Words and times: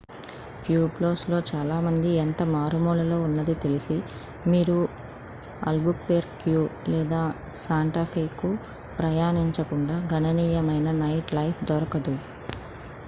ప్యూబ్లోస్లో 0.61 1.39
చాలా 1.49 1.75
మంది 1.81 2.11
ఎంత 2.21 2.41
మారుమూలలో 2.53 3.17
ఉన్నది 3.25 3.55
తెలిసి 3.61 3.97
మీరు 4.45 4.77
అల్బుక్వెర్క్యు 5.63 6.63
లేదా 6.89 7.21
శాంటా 7.61 8.05
ఫేకు 8.13 8.49
ప్రయాణించకుండా 8.97 9.97
గణనీయమైన 10.11 10.89
నైట్లైఫ్ 11.03 11.61
దొరకదు 11.69 12.15